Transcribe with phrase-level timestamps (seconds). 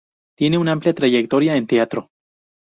[0.35, 2.09] Tiene una amplia trayectoria en teatro.